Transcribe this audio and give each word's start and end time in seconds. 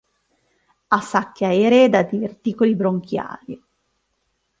Ha 0.87 0.99
sacche 0.99 1.45
aeree 1.45 1.87
da 1.87 2.01
diverticoli 2.01 2.73
bronchiali. 2.75 3.63